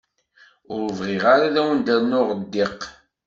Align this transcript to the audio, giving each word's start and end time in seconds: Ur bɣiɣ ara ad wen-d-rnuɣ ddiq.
Ur 0.73 0.85
bɣiɣ 0.97 1.23
ara 1.33 1.45
ad 1.47 1.57
wen-d-rnuɣ 1.65 2.27
ddiq. 2.41 2.81